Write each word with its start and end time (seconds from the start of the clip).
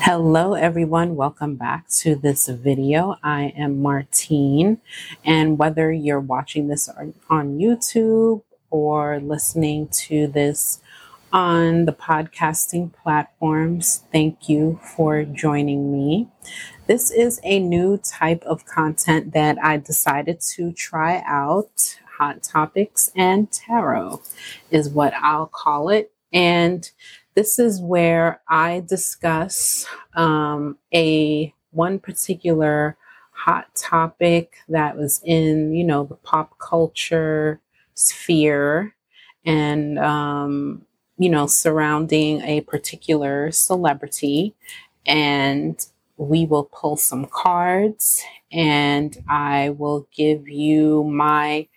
Hello 0.00 0.54
everyone, 0.54 1.16
welcome 1.16 1.56
back 1.56 1.88
to 1.88 2.14
this 2.14 2.46
video. 2.46 3.16
I 3.22 3.52
am 3.56 3.82
Martine 3.82 4.80
and 5.24 5.58
whether 5.58 5.92
you're 5.92 6.20
watching 6.20 6.68
this 6.68 6.88
on 7.28 7.58
YouTube 7.58 8.42
or 8.70 9.18
listening 9.18 9.88
to 9.88 10.28
this 10.28 10.80
on 11.32 11.84
the 11.84 11.92
podcasting 11.92 12.92
platforms, 12.92 14.04
thank 14.12 14.48
you 14.48 14.78
for 14.82 15.24
joining 15.24 15.92
me. 15.92 16.28
This 16.86 17.10
is 17.10 17.40
a 17.42 17.58
new 17.58 17.98
type 17.98 18.42
of 18.44 18.64
content 18.64 19.32
that 19.34 19.58
I 19.62 19.78
decided 19.78 20.40
to 20.56 20.72
try 20.72 21.22
out. 21.26 21.98
Hot 22.18 22.42
topics 22.42 23.10
and 23.14 23.50
tarot 23.50 24.22
is 24.70 24.88
what 24.88 25.12
I'll 25.14 25.46
call 25.46 25.88
it. 25.88 26.12
And 26.32 26.90
this 27.38 27.60
is 27.60 27.80
where 27.80 28.40
I 28.48 28.82
discuss 28.84 29.86
um, 30.16 30.76
a 30.92 31.54
one 31.70 32.00
particular 32.00 32.96
hot 33.30 33.72
topic 33.76 34.56
that 34.68 34.96
was 34.96 35.22
in, 35.24 35.72
you 35.72 35.84
know, 35.84 36.02
the 36.02 36.16
pop 36.16 36.58
culture 36.58 37.60
sphere 37.94 38.92
and, 39.46 40.00
um, 40.00 40.84
you 41.16 41.30
know, 41.30 41.46
surrounding 41.46 42.40
a 42.40 42.62
particular 42.62 43.52
celebrity. 43.52 44.56
And 45.06 45.78
we 46.16 46.44
will 46.44 46.64
pull 46.64 46.96
some 46.96 47.24
cards 47.24 48.20
and 48.50 49.16
I 49.28 49.70
will 49.70 50.08
give 50.12 50.48
you 50.48 51.04
my 51.04 51.68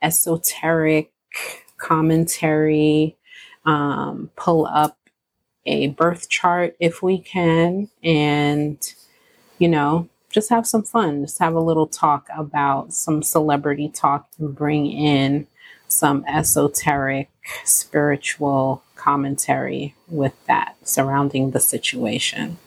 esoteric 0.00 1.12
commentary, 1.76 3.18
um, 3.66 4.30
pull 4.36 4.64
up 4.64 4.96
a 5.66 5.88
birth 5.88 6.28
chart 6.28 6.76
if 6.80 7.02
we 7.02 7.18
can, 7.18 7.88
and, 8.02 8.94
you 9.58 9.68
know, 9.68 10.08
just 10.30 10.50
have 10.50 10.66
some 10.66 10.82
fun. 10.82 11.22
Just 11.24 11.38
have 11.38 11.54
a 11.54 11.60
little 11.60 11.86
talk 11.86 12.28
about 12.36 12.92
some 12.92 13.22
celebrity 13.22 13.88
talk 13.88 14.28
and 14.38 14.54
bring 14.54 14.86
in 14.86 15.46
some 15.88 16.24
esoteric 16.26 17.28
spiritual 17.64 18.82
commentary 18.96 19.94
with 20.08 20.34
that 20.46 20.76
surrounding 20.82 21.50
the 21.50 21.60
situation. 21.60 22.58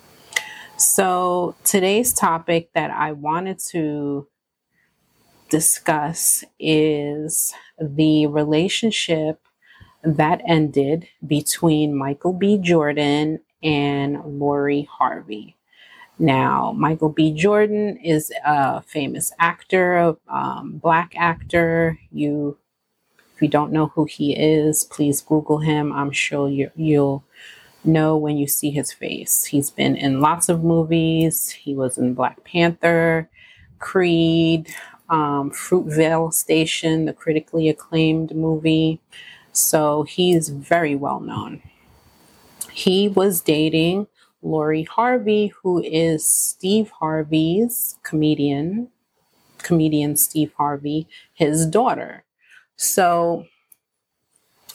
So, 0.78 1.56
today's 1.64 2.14
topic 2.14 2.72
that 2.74 2.92
I 2.92 3.14
wanted 3.14 3.60
to 3.72 4.28
discuss 5.50 6.44
is 6.60 7.54
the 7.80 8.28
relationship 8.28 9.40
that 10.06 10.42
ended 10.48 11.08
between 11.26 11.96
Michael 11.96 12.34
B. 12.34 12.58
Jordan 12.58 13.40
and 13.64 14.24
Lori 14.40 14.88
Harvey. 14.92 15.56
Now, 16.18 16.72
Michael 16.72 17.10
B. 17.10 17.34
Jordan 17.34 17.98
is 17.98 18.32
a 18.46 18.82
famous 18.84 19.34
actor, 19.40 19.98
a 19.98 20.18
um, 20.30 20.78
black 20.78 21.14
actor. 21.18 22.00
You, 22.12 22.58
if 23.36 23.42
you 23.42 23.50
don't 23.50 23.74
know 23.74 23.88
who 23.88 24.06
he 24.06 24.34
is, 24.34 24.86
please 24.86 25.22
Google 25.22 25.58
him. 25.58 25.92
I'm 25.92 26.12
sure 26.12 26.50
you, 26.50 26.72
you'll 26.76 27.26
know 27.84 28.16
when 28.16 28.38
you 28.38 28.48
see 28.48 28.72
his 28.72 28.94
face. 28.94 29.46
He's 29.46 29.70
been 29.70 29.96
in 29.96 30.22
lots 30.22 30.48
of 30.48 30.64
movies. 30.64 31.50
He 31.50 31.76
was 31.76 31.98
in 31.98 32.14
Black 32.14 32.44
Panther, 32.46 33.30
Creed, 33.80 34.74
um, 35.10 35.52
Fruitvale 35.52 36.34
Station, 36.34 37.06
the 37.06 37.14
critically 37.14 37.68
acclaimed 37.68 38.34
movie. 38.36 39.02
So 39.56 40.04
he's 40.04 40.50
very 40.50 40.96
well 40.96 41.22
known. 41.22 41.62
He 42.74 43.08
was 43.08 43.40
dating 43.40 44.08
Lori 44.42 44.84
Harvey, 44.84 45.54
who 45.64 45.82
is 45.82 46.28
Steve 46.28 46.92
Harvey's 47.00 47.98
comedian, 48.04 48.90
comedian 49.60 50.18
Steve 50.18 50.52
Harvey, 50.58 51.08
his 51.34 51.66
daughter. 51.66 52.26
So 52.76 53.46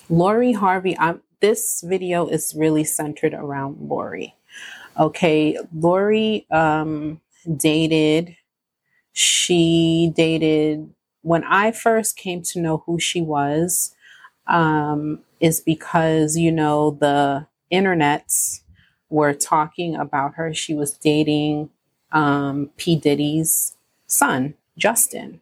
Lori 0.08 0.52
Harvey, 0.52 0.96
I'm, 0.98 1.20
this 1.40 1.82
video 1.86 2.26
is 2.26 2.54
really 2.56 2.84
centered 2.84 3.34
around 3.34 3.76
Lori. 3.80 4.34
Okay, 4.98 5.58
Lori 5.74 6.46
um, 6.50 7.20
dated, 7.54 8.34
she 9.12 10.10
dated, 10.16 10.88
when 11.20 11.44
I 11.44 11.70
first 11.70 12.16
came 12.16 12.40
to 12.44 12.60
know 12.60 12.82
who 12.86 12.98
she 12.98 13.20
was, 13.20 13.94
um, 14.50 15.20
is 15.40 15.60
because, 15.60 16.36
you 16.36 16.52
know, 16.52 16.92
the 17.00 17.46
internets 17.72 18.60
were 19.08 19.34
talking 19.34 19.96
about 19.96 20.34
her. 20.34 20.52
She 20.54 20.74
was 20.74 20.92
dating 20.92 21.70
um, 22.12 22.70
P. 22.76 22.96
Diddy's 22.96 23.76
son, 24.06 24.54
Justin. 24.76 25.40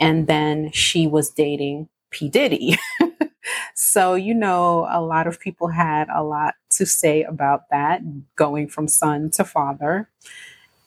And 0.00 0.26
then 0.26 0.72
she 0.72 1.06
was 1.06 1.30
dating 1.30 1.88
P. 2.10 2.28
Diddy. 2.28 2.76
so, 3.74 4.14
you 4.14 4.34
know, 4.34 4.86
a 4.90 5.00
lot 5.00 5.26
of 5.26 5.40
people 5.40 5.68
had 5.68 6.08
a 6.14 6.22
lot 6.22 6.54
to 6.70 6.86
say 6.86 7.22
about 7.22 7.68
that, 7.70 8.02
going 8.36 8.68
from 8.68 8.88
son 8.88 9.30
to 9.32 9.44
father. 9.44 10.08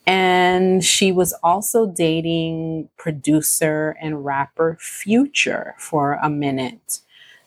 And 0.07 0.83
she 0.83 1.11
was 1.11 1.33
also 1.43 1.87
dating 1.87 2.89
producer 2.97 3.97
and 4.01 4.23
rapper 4.23 4.77
Future 4.79 5.75
for 5.79 6.19
a 6.21 6.29
minute. 6.29 6.99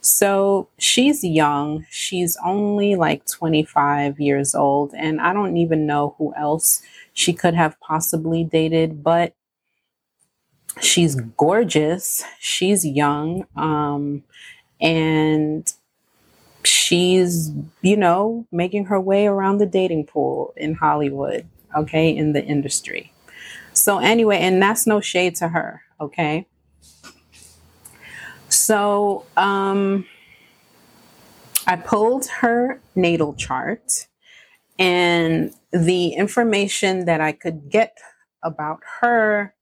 So 0.09 0.69
she's 0.79 1.23
young. 1.23 1.87
She's 1.91 2.37
only 2.45 2.97
like 2.97 3.27
25 3.27 4.19
years 4.19 4.55
old. 4.55 4.95
And 4.95 5.21
I 5.21 5.35
don't 5.35 5.59
even 5.59 5.87
know 5.87 6.15
who 6.17 6.35
else 6.35 6.83
she 7.13 7.35
could 7.35 7.55
have 7.55 7.79
possibly 7.81 8.43
dated, 8.43 9.05
but 9.05 9.35
she's 10.81 11.15
gorgeous. 11.15 12.25
She's 12.41 12.87
young. 12.87 13.47
Um, 13.55 14.25
and 14.81 15.71
she's, 16.65 17.53
you 17.83 17.97
know, 17.97 18.47
making 18.51 18.87
her 18.87 19.01
way 19.01 19.27
around 19.27 19.59
the 19.59 19.67
dating 19.67 20.07
pool 20.07 20.55
in 20.57 20.75
Hollywood, 20.75 21.47
okay, 21.77 22.17
in 22.17 22.33
the 22.33 22.45
industry. 22.45 23.13
So, 23.75 24.01
anyway, 24.01 24.39
and 24.39 24.63
that's 24.63 24.89
no 24.89 25.01
shade 25.01 25.37
to 25.37 25.49
her, 25.49 25.83
okay? 26.01 26.48
So 28.69 29.25
um, 29.39 30.05
I 31.67 31.77
pulled 31.77 32.27
her 32.43 32.83
natal 32.95 33.33
chart, 33.33 34.09
and 34.79 35.55
the 35.73 36.09
information 36.09 37.07
that 37.07 37.23
I 37.23 37.33
could 37.33 37.71
get 37.71 37.97
about 38.43 38.81
her 39.01 39.55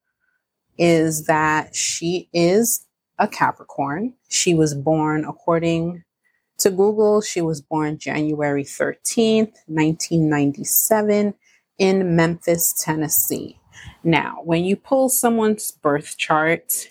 is 0.76 1.26
that 1.26 1.76
she 1.76 2.28
is 2.32 2.84
a 3.16 3.28
Capricorn. 3.28 4.14
She 4.28 4.54
was 4.54 4.74
born, 4.74 5.24
according 5.24 6.02
to 6.58 6.70
Google, 6.70 7.20
she 7.20 7.40
was 7.40 7.60
born 7.60 7.98
January 7.98 8.64
13th, 8.64 9.54
1997, 9.68 11.32
in 11.78 12.16
Memphis, 12.16 12.74
Tennessee. 12.76 13.60
Now, 14.02 14.40
when 14.42 14.64
you 14.64 14.74
pull 14.74 15.08
someone's 15.10 15.70
birth 15.70 16.18
chart, 16.18 16.88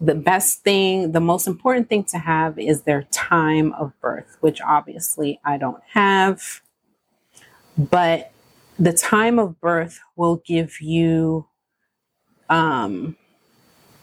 the 0.00 0.14
best 0.14 0.62
thing, 0.62 1.12
the 1.12 1.20
most 1.20 1.46
important 1.46 1.88
thing 1.88 2.04
to 2.04 2.18
have 2.18 2.58
is 2.58 2.82
their 2.82 3.04
time 3.04 3.72
of 3.74 3.98
birth, 4.00 4.36
which 4.40 4.60
obviously 4.60 5.40
I 5.44 5.56
don't 5.56 5.82
have. 5.92 6.60
But 7.78 8.32
the 8.78 8.92
time 8.92 9.38
of 9.38 9.60
birth 9.60 10.00
will 10.14 10.36
give 10.36 10.80
you, 10.80 11.46
um, 12.50 13.16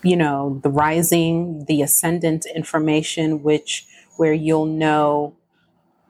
you 0.01 0.15
know, 0.15 0.59
the 0.63 0.69
rising, 0.69 1.65
the 1.67 1.81
ascendant 1.81 2.45
information, 2.55 3.43
which 3.43 3.85
where 4.17 4.33
you'll 4.33 4.65
know 4.65 5.35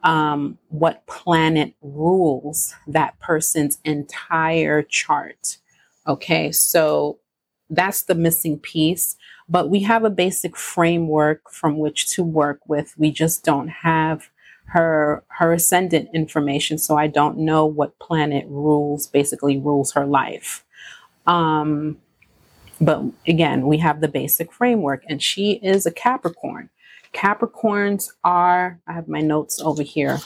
um, 0.02 0.58
what 0.68 1.06
planet 1.06 1.74
rules 1.82 2.74
that 2.86 3.18
person's 3.20 3.78
entire 3.84 4.82
chart. 4.82 5.58
Okay, 6.06 6.52
so 6.52 7.18
that's 7.70 8.02
the 8.02 8.14
missing 8.14 8.58
piece 8.58 9.16
but 9.48 9.68
we 9.68 9.80
have 9.82 10.04
a 10.04 10.10
basic 10.10 10.56
framework 10.56 11.50
from 11.50 11.78
which 11.78 12.08
to 12.08 12.22
work 12.22 12.60
with. 12.66 12.94
We 12.96 13.10
just 13.10 13.44
don't 13.44 13.68
have 13.68 14.30
her 14.66 15.22
her 15.28 15.52
ascendant 15.52 16.08
information, 16.14 16.78
so 16.78 16.96
I 16.96 17.06
don't 17.06 17.38
know 17.38 17.66
what 17.66 17.98
planet 17.98 18.46
rules 18.48 19.06
basically 19.06 19.58
rules 19.58 19.92
her 19.92 20.06
life. 20.06 20.64
Um, 21.26 21.98
but 22.80 23.02
again, 23.26 23.66
we 23.66 23.78
have 23.78 24.00
the 24.00 24.08
basic 24.08 24.52
framework, 24.52 25.04
and 25.08 25.22
she 25.22 25.52
is 25.62 25.86
a 25.86 25.90
Capricorn. 25.90 26.70
Capricorns 27.12 28.10
are, 28.24 28.80
I 28.88 28.92
have 28.92 29.08
my 29.08 29.20
notes 29.20 29.60
over 29.60 29.82
here. 29.82 30.18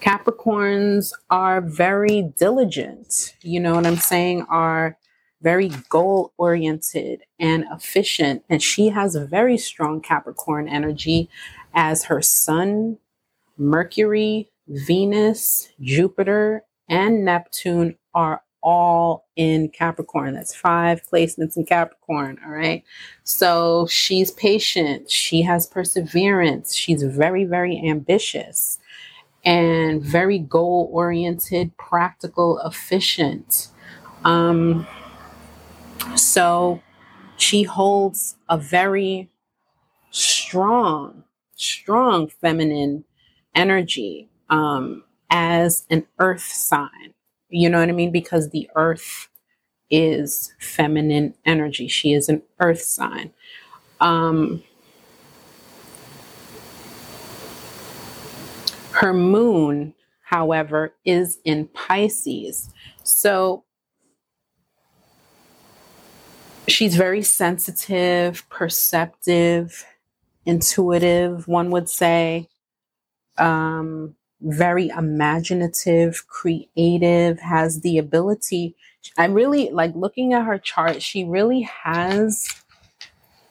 Capricorns 0.00 1.12
are 1.30 1.60
very 1.60 2.32
diligent. 2.36 3.36
You 3.40 3.60
know 3.60 3.74
what 3.74 3.86
I'm 3.86 3.96
saying? 3.96 4.42
Are 4.50 4.98
very 5.44 5.70
goal 5.90 6.32
oriented 6.38 7.22
and 7.38 7.66
efficient. 7.70 8.42
And 8.48 8.62
she 8.62 8.88
has 8.88 9.14
a 9.14 9.26
very 9.26 9.58
strong 9.58 10.00
Capricorn 10.00 10.68
energy 10.68 11.28
as 11.74 12.04
her 12.04 12.22
sun, 12.22 12.96
Mercury, 13.58 14.50
Venus, 14.66 15.68
Jupiter, 15.80 16.64
and 16.88 17.24
Neptune 17.24 17.96
are 18.14 18.42
all 18.62 19.26
in 19.36 19.68
Capricorn. 19.68 20.32
That's 20.32 20.54
five 20.54 21.02
placements 21.12 21.58
in 21.58 21.66
Capricorn. 21.66 22.40
All 22.42 22.50
right. 22.50 22.82
So 23.24 23.86
she's 23.88 24.30
patient. 24.30 25.10
She 25.10 25.42
has 25.42 25.66
perseverance. 25.66 26.74
She's 26.74 27.02
very, 27.02 27.44
very 27.44 27.86
ambitious 27.86 28.78
and 29.44 30.02
very 30.02 30.38
goal 30.38 30.88
oriented, 30.90 31.76
practical, 31.76 32.58
efficient. 32.64 33.68
Um, 34.24 34.86
so 36.16 36.82
she 37.36 37.64
holds 37.64 38.36
a 38.48 38.58
very 38.58 39.30
strong, 40.10 41.24
strong 41.56 42.28
feminine 42.28 43.04
energy 43.54 44.28
um, 44.50 45.04
as 45.30 45.86
an 45.90 46.06
earth 46.18 46.42
sign. 46.42 47.14
You 47.48 47.70
know 47.70 47.80
what 47.80 47.88
I 47.88 47.92
mean? 47.92 48.12
Because 48.12 48.50
the 48.50 48.68
earth 48.76 49.28
is 49.90 50.54
feminine 50.60 51.34
energy. 51.46 51.88
She 51.88 52.14
is 52.14 52.28
an 52.28 52.42
earth 52.60 52.82
sign. 52.82 53.32
Um, 54.00 54.62
her 58.92 59.12
moon, 59.12 59.94
however, 60.22 60.94
is 61.04 61.38
in 61.44 61.68
Pisces. 61.68 62.70
So 63.02 63.63
she's 66.68 66.96
very 66.96 67.22
sensitive, 67.22 68.48
perceptive, 68.48 69.84
intuitive, 70.46 71.46
one 71.48 71.70
would 71.70 71.88
say. 71.88 72.48
Um, 73.36 74.14
very 74.40 74.88
imaginative, 74.88 76.26
creative, 76.28 77.40
has 77.40 77.80
the 77.80 77.98
ability. 77.98 78.76
I'm 79.16 79.34
really 79.34 79.70
like 79.70 79.94
looking 79.94 80.32
at 80.32 80.44
her 80.44 80.58
chart. 80.58 81.02
She 81.02 81.24
really 81.24 81.62
has, 81.62 82.48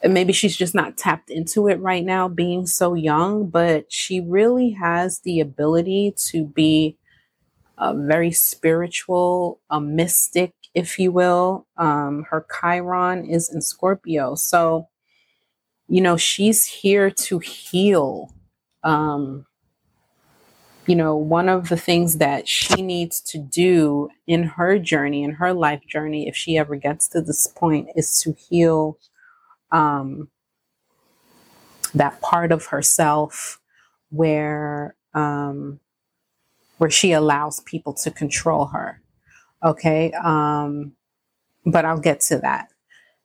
maybe 0.03 0.33
she's 0.33 0.55
just 0.55 0.75
not 0.75 0.97
tapped 0.97 1.29
into 1.29 1.67
it 1.67 1.79
right 1.79 2.05
now, 2.05 2.27
being 2.27 2.67
so 2.67 2.93
young, 2.93 3.47
but 3.47 3.91
she 3.91 4.19
really 4.19 4.71
has 4.71 5.19
the 5.19 5.39
ability 5.39 6.13
to 6.29 6.45
be 6.45 6.97
a 7.77 7.93
very 7.93 8.31
spiritual, 8.31 9.59
a 9.69 9.81
mystic, 9.81 10.53
if 10.73 10.99
you 10.99 11.11
will. 11.11 11.67
Um, 11.77 12.25
her 12.29 12.45
Chiron 12.59 13.25
is 13.25 13.53
in 13.53 13.61
Scorpio. 13.61 14.35
So, 14.35 14.87
you 15.87 16.01
know, 16.01 16.17
she's 16.17 16.65
here 16.65 17.09
to 17.11 17.39
heal. 17.39 18.33
Um, 18.83 19.45
you 20.85 20.95
know, 20.95 21.15
one 21.15 21.47
of 21.47 21.69
the 21.69 21.77
things 21.77 22.17
that 22.17 22.47
she 22.47 22.81
needs 22.81 23.21
to 23.21 23.37
do 23.37 24.09
in 24.27 24.43
her 24.43 24.77
journey, 24.77 25.23
in 25.23 25.31
her 25.33 25.53
life 25.53 25.81
journey, 25.87 26.27
if 26.27 26.35
she 26.35 26.57
ever 26.57 26.75
gets 26.75 27.07
to 27.09 27.21
this 27.21 27.47
point, 27.47 27.89
is 27.95 28.21
to 28.21 28.33
heal 28.33 28.97
um, 29.71 30.27
that 31.93 32.19
part 32.21 32.51
of 32.51 32.65
herself 32.65 33.59
where 34.09 34.95
um, 35.13 35.79
where 36.77 36.89
she 36.89 37.11
allows 37.11 37.61
people 37.61 37.93
to 37.93 38.11
control 38.11 38.65
her. 38.67 39.01
Okay, 39.63 40.11
um, 40.23 40.93
but 41.65 41.85
I'll 41.85 41.99
get 41.99 42.21
to 42.21 42.39
that. 42.39 42.69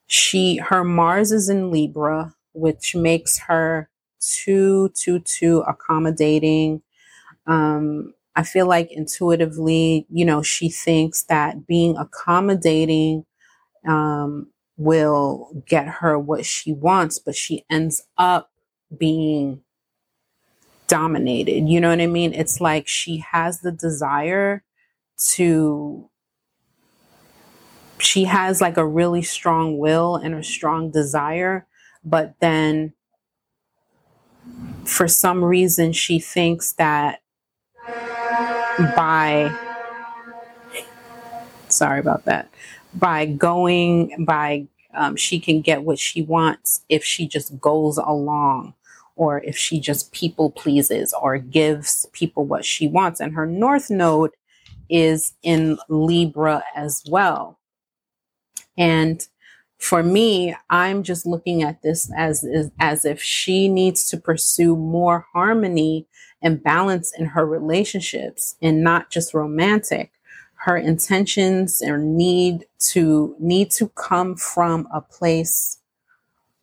She 0.06 0.58
her 0.58 0.84
Mars 0.84 1.32
is 1.32 1.48
in 1.48 1.70
Libra, 1.70 2.34
which 2.54 2.96
makes 2.96 3.38
her 3.40 3.88
too 4.20 4.90
too 4.90 5.20
too 5.20 5.60
accommodating 5.66 6.82
um, 7.46 8.14
I 8.36 8.44
feel 8.44 8.66
like 8.68 8.92
intuitively, 8.92 10.06
you 10.10 10.24
know, 10.24 10.42
she 10.42 10.70
thinks 10.70 11.24
that 11.24 11.66
being 11.66 11.96
accommodating 11.96 13.26
um, 13.88 14.48
will 14.78 15.64
get 15.66 15.88
her 15.88 16.18
what 16.18 16.46
she 16.46 16.72
wants, 16.72 17.18
but 17.18 17.36
she 17.36 17.64
ends 17.70 18.02
up 18.18 18.50
being 18.98 19.62
dominated. 20.86 21.68
You 21.68 21.80
know 21.80 21.90
what 21.90 22.00
I 22.00 22.06
mean? 22.06 22.32
It's 22.32 22.60
like 22.60 22.88
she 22.88 23.18
has 23.18 23.60
the 23.60 23.72
desire 23.72 24.62
to, 25.34 26.08
she 27.98 28.24
has 28.24 28.60
like 28.60 28.76
a 28.76 28.86
really 28.86 29.22
strong 29.22 29.78
will 29.78 30.16
and 30.16 30.34
a 30.34 30.42
strong 30.42 30.90
desire, 30.90 31.66
but 32.04 32.34
then 32.40 32.92
for 34.84 35.06
some 35.06 35.44
reason 35.44 35.92
she 35.92 36.18
thinks 36.18 36.72
that 36.72 37.20
by 38.96 39.54
sorry 41.68 42.00
about 42.00 42.24
that 42.24 42.48
by 42.94 43.26
going 43.26 44.24
by 44.24 44.66
um, 44.94 45.16
she 45.16 45.38
can 45.38 45.60
get 45.60 45.82
what 45.82 45.98
she 45.98 46.22
wants 46.22 46.82
if 46.88 47.04
she 47.04 47.28
just 47.28 47.60
goes 47.60 47.98
along 47.98 48.74
or 49.16 49.40
if 49.42 49.56
she 49.56 49.80
just 49.80 50.12
people 50.12 50.50
pleases 50.50 51.12
or 51.20 51.38
gives 51.38 52.06
people 52.12 52.44
what 52.44 52.64
she 52.64 52.86
wants. 52.88 53.20
And 53.20 53.34
her 53.34 53.46
north 53.46 53.90
node 53.90 54.30
is 54.88 55.34
in 55.42 55.76
libra 55.88 56.64
as 56.74 57.02
well 57.10 57.57
and 58.78 59.28
for 59.78 60.02
me 60.02 60.56
i'm 60.70 61.02
just 61.02 61.26
looking 61.26 61.62
at 61.62 61.82
this 61.82 62.10
as 62.16 62.46
as 62.80 63.04
if 63.04 63.22
she 63.22 63.68
needs 63.68 64.08
to 64.08 64.16
pursue 64.16 64.76
more 64.76 65.26
harmony 65.34 66.06
and 66.42 66.62
balance 66.62 67.12
in 67.18 67.26
her 67.26 67.44
relationships 67.44 68.56
and 68.62 68.82
not 68.82 69.10
just 69.10 69.34
romantic. 69.34 70.12
Her 70.62 70.76
intentions 70.76 71.80
and 71.80 72.16
need 72.16 72.66
to 72.90 73.36
need 73.38 73.70
to 73.72 73.88
come 73.90 74.36
from 74.36 74.88
a 74.92 75.00
place 75.00 75.78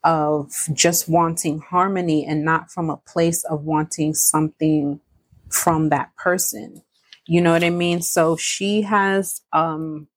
of 0.04 0.54
just 0.74 1.10
wanting 1.10 1.60
harmony 1.60 2.26
and 2.26 2.46
not 2.46 2.72
from 2.72 2.90
a 2.90 2.98
place 2.98 3.44
of 3.46 3.64
wanting 3.64 4.14
something 4.14 5.00
from 5.50 5.90
that 5.90 6.16
person. 6.18 6.84
You 7.28 7.42
know 7.42 7.54
what 7.54 7.64
i 7.64 7.70
mean? 7.70 8.02
So 8.02 8.36
she 8.36 8.84
has 8.84 9.42
um 9.54 10.08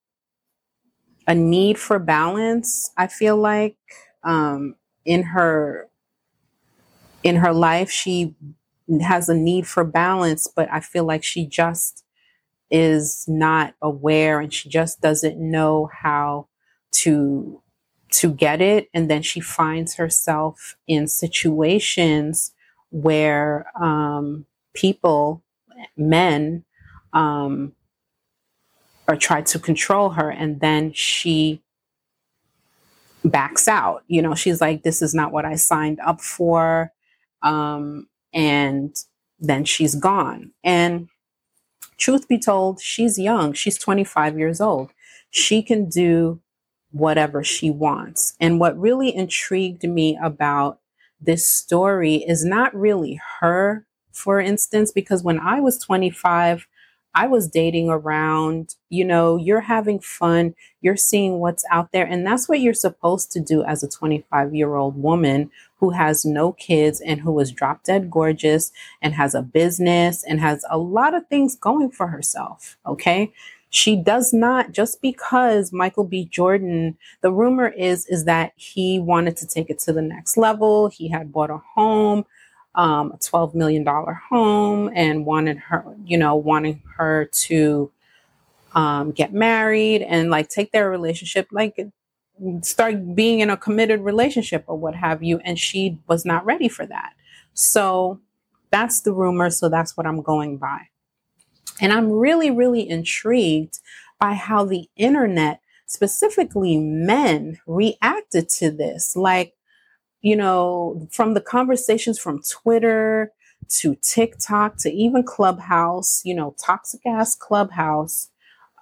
a 1.29 1.35
need 1.35 1.79
for 1.79 1.99
balance 1.99 2.91
i 2.97 3.07
feel 3.07 3.37
like 3.37 3.77
um 4.25 4.75
in 5.05 5.23
her 5.23 5.89
in 7.23 7.37
her 7.37 7.53
life 7.53 7.89
she 7.89 8.35
has 9.01 9.29
a 9.29 9.35
need 9.35 9.67
for 9.67 9.83
balance, 9.83 10.47
but 10.47 10.69
I 10.71 10.79
feel 10.79 11.05
like 11.05 11.23
she 11.23 11.45
just 11.45 12.03
is 12.71 13.25
not 13.27 13.75
aware 13.81 14.39
and 14.39 14.53
she 14.53 14.69
just 14.69 15.01
doesn't 15.01 15.39
know 15.39 15.89
how 15.93 16.47
to 16.91 17.61
to 18.11 18.33
get 18.33 18.61
it. 18.61 18.89
And 18.93 19.09
then 19.09 19.21
she 19.23 19.39
finds 19.41 19.95
herself 19.95 20.77
in 20.87 21.07
situations 21.07 22.53
where 22.91 23.67
um, 23.81 24.45
people 24.73 25.43
men 25.97 26.65
um, 27.13 27.73
are 29.09 29.17
trying 29.17 29.45
to 29.45 29.59
control 29.59 30.11
her 30.11 30.31
and 30.31 30.61
then 30.61 30.93
she 30.93 31.61
backs 33.25 33.67
out 33.67 34.03
you 34.07 34.21
know 34.21 34.35
she's 34.35 34.61
like 34.61 34.83
this 34.83 35.01
is 35.01 35.13
not 35.15 35.31
what 35.33 35.45
i 35.45 35.55
signed 35.55 35.99
up 36.05 36.21
for 36.21 36.91
um, 37.43 38.07
and 38.33 38.95
then 39.39 39.65
she's 39.65 39.95
gone. 39.95 40.51
And 40.63 41.09
truth 41.97 42.27
be 42.27 42.39
told, 42.39 42.81
she's 42.81 43.19
young. 43.19 43.53
She's 43.53 43.79
25 43.79 44.37
years 44.39 44.61
old. 44.61 44.91
She 45.29 45.63
can 45.63 45.89
do 45.89 46.41
whatever 46.91 47.43
she 47.43 47.71
wants. 47.71 48.35
And 48.39 48.59
what 48.59 48.79
really 48.79 49.15
intrigued 49.15 49.83
me 49.83 50.19
about 50.23 50.79
this 51.21 51.47
story 51.47 52.17
is 52.17 52.45
not 52.45 52.75
really 52.75 53.19
her, 53.41 53.85
for 54.13 54.39
instance, 54.39 54.91
because 54.91 55.23
when 55.23 55.39
I 55.39 55.59
was 55.61 55.79
25, 55.79 56.67
I 57.15 57.27
was 57.27 57.47
dating 57.47 57.89
around, 57.89 58.75
you 58.89 59.03
know, 59.03 59.35
you're 59.35 59.61
having 59.61 59.99
fun, 59.99 60.53
you're 60.81 60.97
seeing 60.97 61.39
what's 61.39 61.65
out 61.71 61.91
there. 61.91 62.05
And 62.05 62.25
that's 62.25 62.47
what 62.47 62.59
you're 62.59 62.73
supposed 62.73 63.31
to 63.31 63.39
do 63.39 63.63
as 63.63 63.83
a 63.83 63.89
25 63.89 64.53
year 64.53 64.75
old 64.75 64.95
woman 65.01 65.49
who 65.77 65.91
has 65.91 66.25
no 66.25 66.51
kids 66.53 67.01
and 67.01 67.21
who 67.21 67.39
is 67.39 67.51
drop 67.51 67.83
dead 67.83 68.11
gorgeous 68.11 68.71
and 69.01 69.13
has 69.15 69.33
a 69.33 69.41
business 69.41 70.23
and 70.23 70.39
has 70.39 70.63
a 70.69 70.77
lot 70.77 71.15
of 71.15 71.27
things 71.27 71.55
going 71.55 71.89
for 71.91 72.07
herself. 72.07 72.77
Okay. 72.85 73.31
She 73.71 73.95
does 73.95 74.33
not 74.33 74.71
just 74.71 75.01
because 75.01 75.71
Michael 75.71 76.03
B. 76.03 76.25
Jordan, 76.25 76.97
the 77.21 77.31
rumor 77.31 77.67
is, 77.67 78.07
is 78.07 78.25
that 78.25 78.53
he 78.55 78.99
wanted 78.99 79.37
to 79.37 79.47
take 79.47 79.69
it 79.69 79.79
to 79.79 79.93
the 79.93 80.01
next 80.01 80.37
level. 80.37 80.89
He 80.89 81.09
had 81.09 81.31
bought 81.31 81.51
a 81.51 81.61
home 81.75 82.25
um, 82.79 83.11
a 83.11 83.17
$12 83.17 83.53
million 83.55 83.85
home 83.85 84.89
and 84.95 85.25
wanted 85.25 85.57
her, 85.57 85.83
you 86.05 86.17
know, 86.17 86.37
wanting 86.37 86.81
her 86.95 87.25
to 87.25 87.91
um, 88.73 89.11
get 89.11 89.33
married 89.33 90.01
and 90.01 90.29
like 90.29 90.47
take 90.47 90.71
their 90.71 90.89
relationship, 90.89 91.49
like 91.51 91.77
start 92.61 93.15
being 93.15 93.41
in 93.41 93.49
a 93.49 93.57
committed 93.57 93.99
relationship 93.99 94.63
or 94.65 94.77
what 94.77 94.95
have 94.95 95.21
you. 95.21 95.39
And 95.39 95.59
she 95.59 95.99
was 96.07 96.23
not 96.23 96.45
ready 96.45 96.69
for 96.69 96.85
that. 96.85 97.11
So 97.53 98.21
that's 98.71 99.01
the 99.01 99.11
rumor. 99.11 99.49
So 99.49 99.67
that's 99.67 99.97
what 99.97 100.07
I'm 100.07 100.21
going 100.21 100.55
by. 100.55 100.87
And 101.81 101.91
I'm 101.91 102.09
really, 102.09 102.49
really 102.49 102.89
intrigued 102.89 103.79
by 104.21 104.35
how 104.35 104.63
the 104.63 104.87
internet, 104.95 105.59
specifically 105.85 106.77
men, 106.77 107.59
reacted 107.67 108.47
to 108.49 108.71
this. 108.71 109.17
Like, 109.17 109.53
you 110.21 110.35
know, 110.35 111.07
from 111.11 111.33
the 111.33 111.41
conversations 111.41 112.19
from 112.19 112.41
Twitter 112.43 113.31
to 113.69 113.95
TikTok 114.01 114.77
to 114.79 114.91
even 114.91 115.23
Clubhouse, 115.23 116.21
you 116.25 116.35
know, 116.35 116.55
toxic 116.63 117.01
ass 117.05 117.35
Clubhouse, 117.35 118.29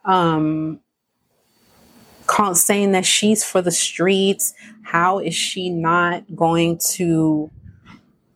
um, 0.06 0.80
saying 2.54 2.94
that 2.94 3.06
she's 3.06 3.44
for 3.44 3.62
the 3.62 3.72
streets. 3.72 4.54
How 4.84 5.20
is 5.20 5.36
she 5.36 5.70
not 5.70 6.24
going 6.36 6.80
to 6.92 7.52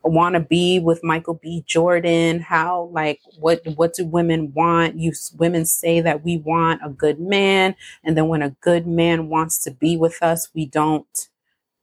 want 0.04 0.34
to 0.34 0.40
be 0.40 0.80
with 0.80 1.04
Michael 1.04 1.34
B. 1.34 1.64
Jordan? 1.66 2.40
How 2.40 2.90
like 2.92 3.20
what 3.38 3.62
what 3.76 3.94
do 3.94 4.06
women 4.06 4.52
want? 4.54 4.98
You 4.98 5.12
women 5.38 5.66
say 5.66 6.00
that 6.00 6.24
we 6.24 6.38
want 6.38 6.80
a 6.84 6.90
good 6.90 7.20
man, 7.20 7.76
and 8.04 8.16
then 8.16 8.28
when 8.28 8.42
a 8.42 8.50
good 8.62 8.86
man 8.86 9.28
wants 9.28 9.58
to 9.64 9.70
be 9.72 9.96
with 9.96 10.22
us, 10.22 10.48
we 10.54 10.66
don't, 10.66 11.28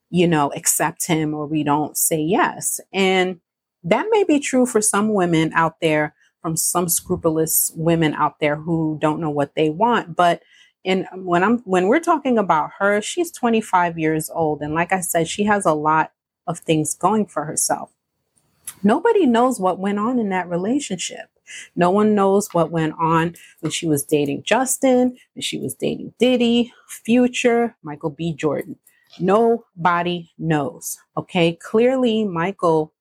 you 0.09 0.27
know, 0.27 0.51
accept 0.55 1.05
him 1.05 1.33
or 1.33 1.45
we 1.45 1.63
don't 1.63 1.97
say 1.97 2.19
yes. 2.19 2.79
And 2.93 3.39
that 3.83 4.07
may 4.09 4.23
be 4.23 4.39
true 4.39 4.65
for 4.65 4.81
some 4.81 5.13
women 5.13 5.51
out 5.53 5.79
there, 5.79 6.15
from 6.41 6.55
some 6.57 6.89
scrupulous 6.89 7.71
women 7.75 8.13
out 8.13 8.39
there 8.39 8.55
who 8.55 8.97
don't 9.01 9.19
know 9.19 9.29
what 9.29 9.55
they 9.55 9.69
want, 9.69 10.15
but 10.15 10.41
and 10.85 11.07
when 11.13 11.43
I'm 11.43 11.59
when 11.59 11.87
we're 11.87 11.99
talking 11.99 12.37
about 12.37 12.71
her, 12.79 13.01
she's 13.01 13.31
25 13.31 13.99
years 13.99 14.29
old 14.29 14.61
and 14.61 14.73
like 14.73 14.93
I 14.93 15.01
said, 15.01 15.27
she 15.27 15.43
has 15.43 15.65
a 15.65 15.73
lot 15.73 16.13
of 16.47 16.59
things 16.59 16.95
going 16.95 17.25
for 17.25 17.45
herself. 17.45 17.91
Nobody 18.81 19.25
knows 19.25 19.59
what 19.59 19.79
went 19.79 19.99
on 19.99 20.19
in 20.19 20.29
that 20.29 20.47
relationship. 20.49 21.29
No 21.75 21.89
one 21.89 22.15
knows 22.15 22.47
what 22.53 22.71
went 22.71 22.93
on 22.99 23.35
when 23.59 23.71
she 23.71 23.87
was 23.87 24.03
dating 24.03 24.43
Justin, 24.43 25.17
when 25.33 25.41
she 25.41 25.59
was 25.59 25.73
dating 25.73 26.13
Diddy, 26.17 26.71
Future, 26.87 27.75
Michael 27.83 28.11
B. 28.11 28.33
Jordan. 28.33 28.77
Nobody 29.19 30.31
knows. 30.37 30.97
Okay. 31.17 31.53
Clearly, 31.53 32.25
Michael 32.25 32.93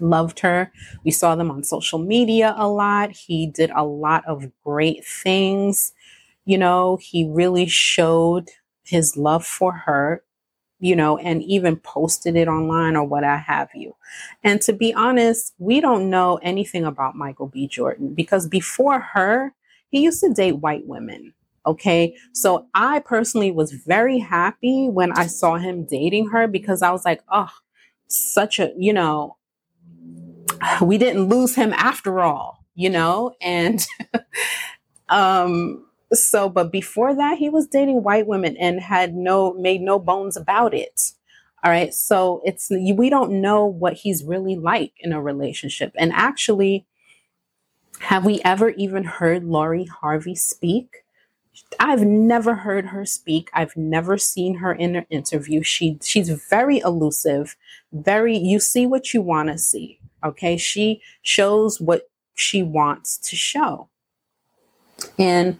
loved 0.00 0.40
her. 0.40 0.72
We 1.04 1.10
saw 1.10 1.36
them 1.36 1.50
on 1.50 1.62
social 1.62 1.98
media 1.98 2.54
a 2.56 2.68
lot. 2.68 3.12
He 3.12 3.46
did 3.46 3.70
a 3.70 3.84
lot 3.84 4.24
of 4.26 4.50
great 4.64 5.04
things. 5.04 5.92
You 6.46 6.58
know, 6.58 6.98
he 7.00 7.28
really 7.28 7.66
showed 7.66 8.48
his 8.82 9.16
love 9.16 9.46
for 9.46 9.72
her 9.72 10.22
you 10.84 10.94
know, 10.94 11.16
and 11.16 11.42
even 11.42 11.76
posted 11.76 12.36
it 12.36 12.46
online 12.46 12.94
or 12.94 13.04
what 13.04 13.24
I 13.24 13.38
have 13.38 13.70
you. 13.74 13.96
And 14.42 14.60
to 14.62 14.72
be 14.74 14.92
honest, 14.92 15.54
we 15.58 15.80
don't 15.80 16.10
know 16.10 16.38
anything 16.42 16.84
about 16.84 17.16
Michael 17.16 17.48
B. 17.48 17.66
Jordan 17.66 18.12
because 18.14 18.46
before 18.46 19.00
her, 19.00 19.54
he 19.88 20.00
used 20.00 20.20
to 20.20 20.34
date 20.34 20.58
white 20.58 20.86
women. 20.86 21.32
Okay. 21.66 22.14
So 22.32 22.66
I 22.74 23.00
personally 23.00 23.50
was 23.50 23.72
very 23.72 24.18
happy 24.18 24.88
when 24.88 25.12
I 25.12 25.26
saw 25.26 25.56
him 25.56 25.86
dating 25.86 26.28
her 26.28 26.46
because 26.46 26.82
I 26.82 26.90
was 26.90 27.04
like, 27.04 27.22
oh, 27.30 27.50
such 28.08 28.58
a, 28.58 28.72
you 28.76 28.92
know, 28.92 29.36
we 30.82 30.98
didn't 30.98 31.28
lose 31.28 31.54
him 31.54 31.72
after 31.74 32.20
all, 32.20 32.64
you 32.74 32.90
know, 32.90 33.34
and, 33.40 33.86
um, 35.08 35.86
so, 36.12 36.48
but 36.48 36.70
before 36.70 37.14
that, 37.14 37.38
he 37.38 37.48
was 37.48 37.66
dating 37.66 38.02
white 38.04 38.26
women 38.26 38.56
and 38.58 38.80
had 38.80 39.14
no, 39.14 39.54
made 39.54 39.80
no 39.80 39.98
bones 39.98 40.36
about 40.36 40.74
it. 40.74 41.12
All 41.64 41.70
right. 41.70 41.94
So 41.94 42.42
it's, 42.44 42.70
we 42.70 43.08
don't 43.08 43.40
know 43.40 43.64
what 43.64 43.94
he's 43.94 44.22
really 44.22 44.54
like 44.54 44.92
in 45.00 45.12
a 45.12 45.22
relationship. 45.22 45.92
And 45.96 46.12
actually, 46.12 46.86
have 48.00 48.24
we 48.24 48.42
ever 48.44 48.70
even 48.70 49.04
heard 49.04 49.44
Lori 49.44 49.84
Harvey 49.86 50.34
speak? 50.34 51.03
I've 51.78 52.02
never 52.02 52.54
heard 52.54 52.86
her 52.86 53.04
speak. 53.04 53.50
I've 53.52 53.76
never 53.76 54.18
seen 54.18 54.56
her 54.56 54.72
in 54.72 54.96
an 54.96 55.06
interview. 55.10 55.62
She 55.62 55.98
she's 56.02 56.28
very 56.30 56.78
elusive, 56.78 57.56
very 57.92 58.36
you 58.36 58.60
see 58.60 58.86
what 58.86 59.14
you 59.14 59.22
want 59.22 59.48
to 59.50 59.58
see. 59.58 59.98
Okay? 60.24 60.56
She 60.56 61.00
shows 61.22 61.80
what 61.80 62.08
she 62.34 62.62
wants 62.62 63.18
to 63.18 63.36
show. 63.36 63.88
And 65.18 65.58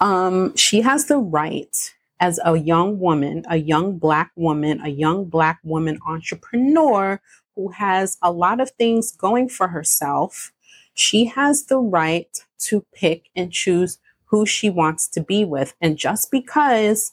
um, 0.00 0.56
she 0.56 0.80
has 0.80 1.06
the 1.06 1.18
right 1.18 1.94
as 2.20 2.40
a 2.44 2.56
young 2.56 2.98
woman, 2.98 3.44
a 3.48 3.56
young 3.56 3.98
black 3.98 4.32
woman, 4.36 4.80
a 4.82 4.88
young 4.88 5.26
black 5.26 5.60
woman 5.62 5.98
entrepreneur 6.06 7.20
who 7.54 7.68
has 7.68 8.18
a 8.22 8.32
lot 8.32 8.60
of 8.60 8.70
things 8.72 9.12
going 9.12 9.48
for 9.48 9.68
herself. 9.68 10.52
She 10.94 11.26
has 11.26 11.66
the 11.66 11.78
right 11.78 12.28
to 12.60 12.84
pick 12.92 13.30
and 13.36 13.52
choose 13.52 13.98
who 14.30 14.46
she 14.46 14.70
wants 14.70 15.08
to 15.08 15.20
be 15.20 15.44
with. 15.44 15.74
And 15.80 15.96
just 15.96 16.30
because 16.30 17.12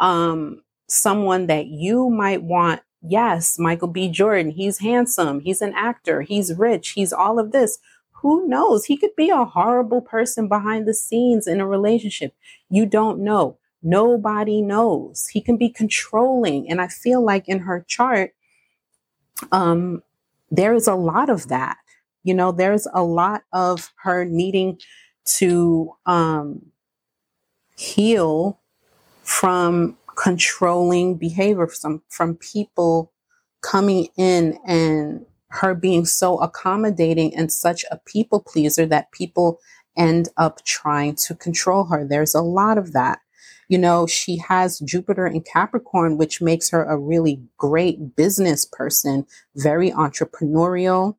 um, 0.00 0.62
someone 0.88 1.46
that 1.46 1.66
you 1.66 2.10
might 2.10 2.42
want, 2.42 2.82
yes, 3.02 3.58
Michael 3.58 3.88
B. 3.88 4.08
Jordan, 4.08 4.50
he's 4.50 4.78
handsome, 4.78 5.40
he's 5.40 5.62
an 5.62 5.72
actor, 5.74 6.22
he's 6.22 6.54
rich, 6.54 6.90
he's 6.90 7.12
all 7.12 7.38
of 7.38 7.52
this 7.52 7.78
who 8.24 8.48
knows? 8.48 8.86
He 8.86 8.96
could 8.96 9.14
be 9.18 9.28
a 9.28 9.44
horrible 9.44 10.00
person 10.00 10.48
behind 10.48 10.88
the 10.88 10.94
scenes 10.94 11.46
in 11.46 11.60
a 11.60 11.66
relationship. 11.66 12.34
You 12.70 12.86
don't 12.86 13.18
know. 13.18 13.58
Nobody 13.82 14.62
knows. 14.62 15.26
He 15.26 15.42
can 15.42 15.58
be 15.58 15.68
controlling. 15.68 16.70
And 16.70 16.80
I 16.80 16.88
feel 16.88 17.22
like 17.22 17.50
in 17.50 17.58
her 17.58 17.84
chart, 17.86 18.32
um, 19.52 20.02
there 20.50 20.72
is 20.72 20.88
a 20.88 20.94
lot 20.94 21.28
of 21.28 21.48
that. 21.48 21.76
You 22.22 22.32
know, 22.32 22.50
there's 22.50 22.88
a 22.94 23.02
lot 23.02 23.42
of 23.52 23.92
her 23.96 24.24
needing 24.24 24.78
to 25.24 25.94
um, 26.06 26.62
heal 27.76 28.60
from 29.22 29.96
controlling 30.16 31.16
behavior 31.16 31.66
from 31.66 32.02
from 32.08 32.36
people 32.36 33.12
coming 33.62 34.08
in 34.16 34.58
and 34.66 35.24
her 35.48 35.74
being 35.74 36.04
so 36.04 36.38
accommodating 36.38 37.34
and 37.34 37.52
such 37.52 37.84
a 37.90 37.98
people 38.04 38.40
pleaser 38.40 38.86
that 38.86 39.12
people 39.12 39.60
end 39.96 40.28
up 40.36 40.64
trying 40.64 41.14
to 41.14 41.34
control 41.34 41.84
her. 41.84 42.04
There's 42.06 42.34
a 42.34 42.42
lot 42.42 42.76
of 42.78 42.92
that. 42.92 43.20
You 43.68 43.78
know, 43.78 44.06
she 44.06 44.36
has 44.38 44.80
Jupiter 44.80 45.26
in 45.26 45.42
Capricorn, 45.42 46.18
which 46.18 46.42
makes 46.42 46.70
her 46.70 46.84
a 46.84 46.98
really 46.98 47.40
great 47.56 48.14
business 48.14 48.66
person, 48.66 49.26
very 49.56 49.90
entrepreneurial. 49.90 51.16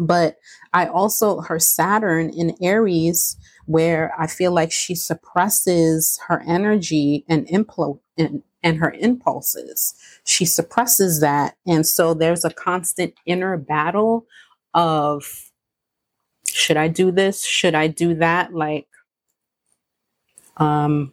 But 0.00 0.38
I 0.72 0.86
also, 0.86 1.42
her 1.42 1.58
Saturn 1.58 2.30
in 2.30 2.56
Aries, 2.62 3.36
where 3.66 4.12
I 4.18 4.26
feel 4.26 4.50
like 4.50 4.72
she 4.72 4.94
suppresses 4.94 6.18
her 6.26 6.42
energy 6.48 7.24
and, 7.28 7.46
impl- 7.48 8.00
and, 8.18 8.42
and 8.62 8.78
her 8.78 8.92
impulses. 8.92 9.94
She 10.24 10.46
suppresses 10.46 11.20
that. 11.20 11.56
And 11.66 11.86
so 11.86 12.14
there's 12.14 12.44
a 12.44 12.50
constant 12.50 13.14
inner 13.26 13.56
battle 13.58 14.26
of 14.74 15.50
should 16.48 16.78
I 16.78 16.88
do 16.88 17.12
this? 17.12 17.44
Should 17.44 17.74
I 17.74 17.86
do 17.86 18.14
that? 18.14 18.54
Like, 18.54 18.88
um, 20.56 21.12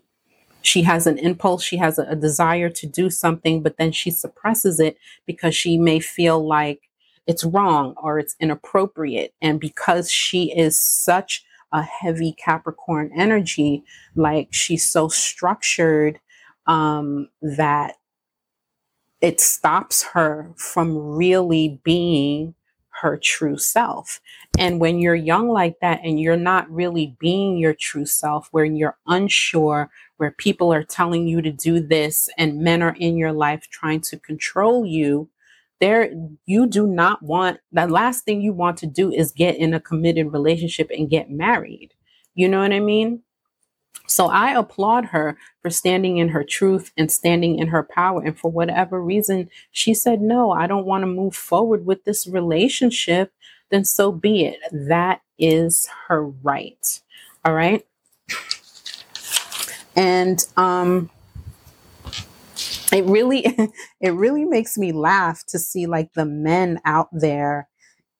she 0.61 0.83
has 0.83 1.07
an 1.07 1.17
impulse, 1.17 1.63
she 1.63 1.77
has 1.77 1.99
a, 1.99 2.03
a 2.03 2.15
desire 2.15 2.69
to 2.69 2.87
do 2.87 3.09
something, 3.09 3.61
but 3.61 3.77
then 3.77 3.91
she 3.91 4.11
suppresses 4.11 4.79
it 4.79 4.97
because 5.25 5.55
she 5.55 5.77
may 5.77 5.99
feel 5.99 6.45
like 6.45 6.86
it's 7.27 7.43
wrong 7.43 7.93
or 8.01 8.17
it's 8.19 8.35
inappropriate. 8.39 9.33
And 9.41 9.59
because 9.59 10.09
she 10.09 10.51
is 10.57 10.79
such 10.79 11.43
a 11.73 11.83
heavy 11.83 12.33
Capricorn 12.33 13.11
energy, 13.15 13.83
like 14.15 14.47
she's 14.51 14.89
so 14.89 15.09
structured 15.09 16.19
um, 16.65 17.29
that 17.41 17.95
it 19.21 19.39
stops 19.41 20.03
her 20.03 20.51
from 20.55 20.97
really 20.97 21.79
being 21.83 22.53
her 23.01 23.17
true 23.17 23.57
self. 23.57 24.19
And 24.57 24.79
when 24.79 24.99
you're 24.99 25.15
young 25.15 25.49
like 25.49 25.79
that 25.81 25.99
and 26.03 26.19
you're 26.19 26.35
not 26.35 26.69
really 26.69 27.15
being 27.19 27.57
your 27.57 27.73
true 27.73 28.05
self, 28.05 28.47
where 28.51 28.65
you're 28.65 28.97
unsure, 29.05 29.89
where 30.17 30.31
people 30.31 30.73
are 30.73 30.83
telling 30.83 31.27
you 31.27 31.41
to 31.41 31.51
do 31.51 31.79
this 31.79 32.27
and 32.37 32.61
men 32.61 32.81
are 32.81 32.95
in 32.97 33.17
your 33.17 33.33
life 33.33 33.67
trying 33.69 34.01
to 34.01 34.17
control 34.17 34.85
you, 34.85 35.29
there 35.79 36.11
you 36.45 36.67
do 36.67 36.87
not 36.87 37.21
want 37.23 37.59
the 37.71 37.87
last 37.87 38.25
thing 38.25 38.41
you 38.41 38.53
want 38.53 38.77
to 38.77 38.87
do 38.87 39.11
is 39.11 39.31
get 39.31 39.55
in 39.57 39.73
a 39.73 39.79
committed 39.79 40.31
relationship 40.33 40.89
and 40.91 41.09
get 41.09 41.29
married. 41.29 41.93
You 42.35 42.49
know 42.49 42.61
what 42.61 42.73
I 42.73 42.79
mean? 42.79 43.21
So 44.07 44.27
I 44.27 44.53
applaud 44.53 45.05
her 45.05 45.37
for 45.61 45.69
standing 45.69 46.17
in 46.17 46.29
her 46.29 46.43
truth 46.43 46.91
and 46.97 47.11
standing 47.11 47.59
in 47.59 47.67
her 47.67 47.83
power. 47.83 48.21
And 48.23 48.37
for 48.39 48.49
whatever 48.49 49.01
reason, 49.01 49.49
she 49.71 49.93
said, 49.93 50.21
No, 50.21 50.51
I 50.51 50.67
don't 50.67 50.85
want 50.85 51.01
to 51.03 51.07
move 51.07 51.35
forward 51.35 51.85
with 51.85 52.05
this 52.05 52.27
relationship. 52.27 53.31
Then 53.69 53.83
so 53.85 54.11
be 54.11 54.45
it. 54.45 54.59
That 54.71 55.21
is 55.37 55.89
her 56.07 56.25
right. 56.25 57.01
All 57.43 57.53
right. 57.53 57.85
And 59.95 60.45
um, 60.55 61.09
it 62.93 63.05
really, 63.05 63.45
it 64.01 64.11
really 64.11 64.45
makes 64.45 64.77
me 64.77 64.91
laugh 64.91 65.45
to 65.47 65.59
see 65.59 65.87
like 65.87 66.13
the 66.13 66.25
men 66.25 66.79
out 66.85 67.09
there 67.11 67.67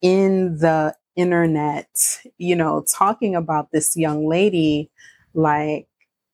in 0.02 0.58
the 0.60 0.96
internet, 1.16 1.90
you 2.38 2.56
know, 2.56 2.86
talking 2.92 3.36
about 3.36 3.72
this 3.72 3.98
young 3.98 4.28
lady 4.28 4.90
like 5.34 5.88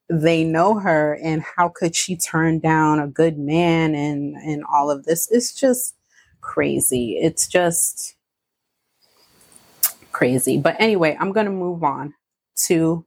they 0.09 0.43
know 0.43 0.79
her 0.79 1.17
and 1.23 1.43
how 1.57 1.69
could 1.69 1.95
she 1.95 2.15
turn 2.15 2.59
down 2.59 2.99
a 2.99 3.07
good 3.07 3.37
man 3.37 3.95
and 3.95 4.35
and 4.37 4.63
all 4.71 4.91
of 4.91 5.05
this. 5.05 5.29
It's 5.31 5.53
just 5.53 5.95
crazy. 6.41 7.17
It's 7.21 7.47
just 7.47 8.15
crazy. 10.11 10.57
But 10.59 10.75
anyway 10.79 11.17
i'm 11.19 11.31
going 11.31 11.45
to 11.47 11.51
move 11.51 11.83
on 11.83 12.13
to 12.55 13.05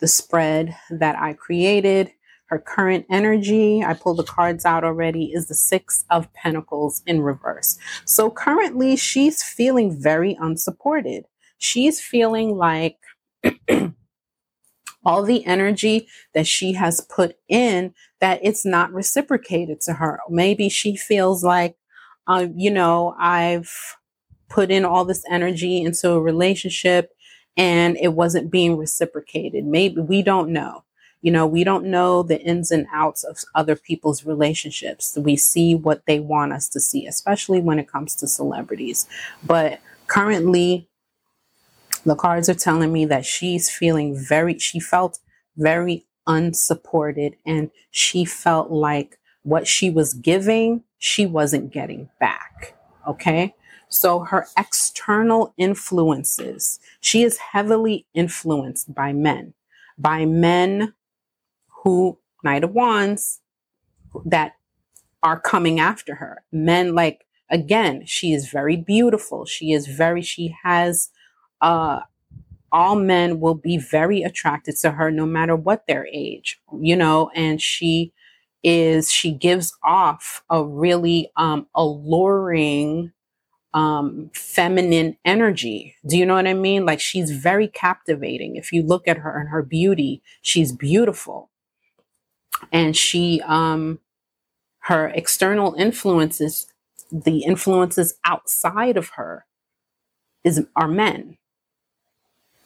the 0.00 0.08
spread 0.08 0.76
that 0.90 1.16
i 1.18 1.32
created 1.32 2.12
her 2.46 2.58
current 2.58 3.06
energy 3.10 3.82
i 3.84 3.94
pulled 3.94 4.18
the 4.18 4.24
cards 4.24 4.64
out 4.64 4.84
already 4.84 5.32
is 5.32 5.46
the 5.48 5.54
six 5.54 6.04
of 6.10 6.32
pentacles 6.34 7.02
in 7.06 7.20
reverse 7.20 7.78
so 8.04 8.30
currently 8.30 8.96
she's 8.96 9.42
feeling 9.42 9.96
very 10.00 10.36
unsupported 10.40 11.24
she's 11.58 12.00
feeling 12.00 12.56
like 12.56 12.98
all 15.04 15.22
the 15.22 15.44
energy 15.44 16.08
that 16.32 16.46
she 16.46 16.72
has 16.72 17.00
put 17.02 17.36
in 17.48 17.94
that 18.20 18.40
it's 18.42 18.64
not 18.64 18.92
reciprocated 18.92 19.80
to 19.82 19.94
her. 19.94 20.20
Maybe 20.28 20.68
she 20.68 20.96
feels 20.96 21.44
like, 21.44 21.76
uh, 22.26 22.46
you 22.54 22.70
know, 22.70 23.14
I've 23.18 23.70
put 24.48 24.70
in 24.70 24.84
all 24.84 25.04
this 25.04 25.24
energy 25.30 25.82
into 25.82 26.10
a 26.10 26.20
relationship 26.20 27.10
and 27.56 27.96
it 28.00 28.14
wasn't 28.14 28.50
being 28.50 28.76
reciprocated. 28.76 29.64
Maybe 29.64 30.00
we 30.00 30.22
don't 30.22 30.50
know. 30.50 30.84
You 31.24 31.30
know, 31.30 31.46
we 31.46 31.64
don't 31.64 31.86
know 31.86 32.22
the 32.22 32.38
ins 32.42 32.70
and 32.70 32.86
outs 32.92 33.24
of 33.24 33.38
other 33.54 33.76
people's 33.76 34.26
relationships. 34.26 35.16
We 35.16 35.36
see 35.36 35.74
what 35.74 36.04
they 36.04 36.20
want 36.20 36.52
us 36.52 36.68
to 36.68 36.80
see, 36.80 37.06
especially 37.06 37.60
when 37.60 37.78
it 37.78 37.90
comes 37.90 38.14
to 38.16 38.26
celebrities. 38.28 39.06
But 39.42 39.80
currently, 40.06 40.86
the 42.04 42.14
cards 42.14 42.50
are 42.50 42.54
telling 42.54 42.92
me 42.92 43.06
that 43.06 43.24
she's 43.24 43.70
feeling 43.70 44.14
very, 44.14 44.58
she 44.58 44.78
felt 44.78 45.18
very 45.56 46.04
unsupported 46.26 47.36
and 47.46 47.70
she 47.90 48.26
felt 48.26 48.70
like 48.70 49.18
what 49.44 49.66
she 49.66 49.88
was 49.88 50.12
giving, 50.12 50.84
she 50.98 51.24
wasn't 51.24 51.72
getting 51.72 52.10
back. 52.20 52.76
Okay. 53.08 53.54
So 53.88 54.18
her 54.18 54.46
external 54.58 55.54
influences, 55.56 56.80
she 57.00 57.22
is 57.22 57.38
heavily 57.38 58.04
influenced 58.12 58.94
by 58.94 59.14
men, 59.14 59.54
by 59.96 60.26
men 60.26 60.92
who, 61.84 62.18
Knight 62.42 62.64
of 62.64 62.72
Wands, 62.72 63.40
that 64.24 64.54
are 65.22 65.40
coming 65.40 65.80
after 65.80 66.16
her. 66.16 66.42
Men 66.52 66.94
like, 66.94 67.26
again, 67.50 68.04
she 68.06 68.32
is 68.32 68.48
very 68.48 68.76
beautiful. 68.76 69.46
She 69.46 69.72
is 69.72 69.86
very, 69.86 70.22
she 70.22 70.56
has 70.64 71.10
uh, 71.60 72.00
all 72.72 72.96
men 72.96 73.40
will 73.40 73.54
be 73.54 73.78
very 73.78 74.22
attracted 74.22 74.76
to 74.78 74.92
her 74.92 75.10
no 75.10 75.26
matter 75.26 75.56
what 75.56 75.86
their 75.86 76.06
age, 76.12 76.60
you 76.80 76.96
know, 76.96 77.30
and 77.34 77.62
she 77.62 78.12
is, 78.62 79.12
she 79.12 79.32
gives 79.32 79.76
off 79.84 80.42
a 80.50 80.64
really 80.64 81.30
um, 81.36 81.66
alluring, 81.74 83.12
um, 83.74 84.30
feminine 84.34 85.16
energy. 85.24 85.96
Do 86.06 86.16
you 86.16 86.26
know 86.26 86.34
what 86.34 86.46
I 86.46 86.54
mean? 86.54 86.86
Like 86.86 87.00
she's 87.00 87.30
very 87.30 87.68
captivating. 87.68 88.56
If 88.56 88.72
you 88.72 88.82
look 88.82 89.08
at 89.08 89.18
her 89.18 89.38
and 89.38 89.48
her 89.50 89.62
beauty, 89.62 90.22
she's 90.42 90.72
beautiful. 90.72 91.50
And 92.72 92.96
she, 92.96 93.42
um, 93.46 94.00
her 94.80 95.08
external 95.08 95.74
influences, 95.74 96.66
the 97.10 97.44
influences 97.44 98.14
outside 98.24 98.96
of 98.96 99.10
her 99.16 99.46
is 100.44 100.66
are 100.76 100.88
men 100.88 101.36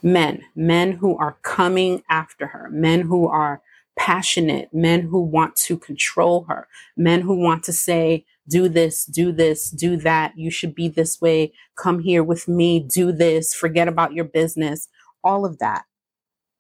men, 0.02 0.43
men 0.55 0.93
who 0.93 1.17
are 1.19 1.38
coming 1.43 2.02
after 2.09 2.49
her, 2.49 2.69
men 2.71 3.02
who 3.02 3.28
are 3.28 3.62
passionate, 3.99 4.73
men 4.73 5.02
who 5.02 5.21
want 5.21 5.56
to 5.56 5.76
control 5.76 6.45
her, 6.49 6.69
men 6.97 7.23
who 7.23 7.37
want 7.37 7.65
to 7.65 7.73
say, 7.73 8.25
do 8.49 8.69
this, 8.69 9.04
do 9.04 9.32
this, 9.32 9.71
do 9.71 9.97
that. 9.99 10.32
You 10.37 10.50
should 10.50 10.75
be 10.75 10.89
this 10.89 11.21
way. 11.21 11.52
Come 11.76 12.00
here 12.00 12.25
with 12.25 12.49
me. 12.49 12.80
Do 12.80 13.13
this. 13.13 13.54
Forget 13.54 13.89
about 13.89 14.15
your 14.15 14.25
business. 14.25 14.89
All 15.23 15.45
of 15.45 15.58
that. 15.58 15.84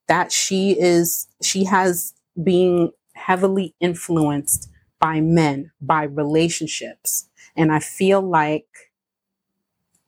That 0.06 0.32
she 0.32 0.78
is, 0.78 1.28
she 1.42 1.64
has 1.64 2.14
being 2.42 2.92
heavily 3.18 3.74
influenced 3.80 4.70
by 5.00 5.20
men, 5.20 5.70
by 5.80 6.04
relationships. 6.04 7.28
And 7.56 7.72
I 7.72 7.80
feel 7.80 8.20
like 8.20 8.66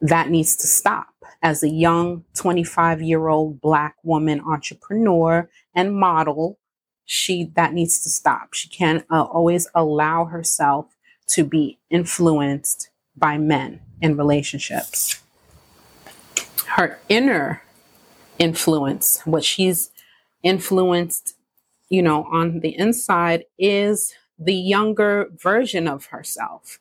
that 0.01 0.31
needs 0.31 0.57
to 0.57 0.67
stop. 0.67 1.09
As 1.43 1.63
a 1.63 1.69
young 1.69 2.25
25 2.35 3.03
year 3.03 3.29
old 3.29 3.61
Black 3.61 3.97
woman 4.03 4.41
entrepreneur 4.41 5.49
and 5.75 5.95
model, 5.95 6.59
she 7.05 7.51
that 7.55 7.73
needs 7.73 8.03
to 8.03 8.09
stop. 8.09 8.55
She 8.55 8.69
can't 8.69 9.05
uh, 9.11 9.23
always 9.23 9.69
allow 9.75 10.27
herself 10.27 10.87
to 11.29 11.45
be 11.45 11.79
influenced 11.91 12.91
by 13.17 13.39
men 13.39 13.81
in 14.01 14.17
relationships. 14.17 15.21
Her 16.77 17.01
inner 17.09 17.63
influence, 18.39 19.21
what 19.25 19.45
she's 19.45 19.91
influenced, 20.43 21.35
you 21.91 22.03
know, 22.03 22.25
on 22.33 22.61
the 22.61 22.77
inside 22.79 23.45
is 23.59 24.15
the 24.39 24.55
younger 24.55 25.29
version 25.37 25.89
of 25.89 26.07
herself, 26.07 26.81